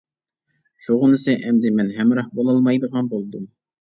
شۇغىنىسى 0.85 1.35
ئەمدى 1.49 1.73
مەن 1.81 1.93
ھەمراھ 1.99 2.35
بولالمايدىغان 2.41 3.13
بولدۇم. 3.17 3.47